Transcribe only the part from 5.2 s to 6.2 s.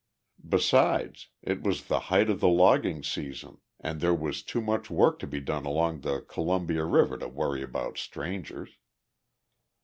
be done along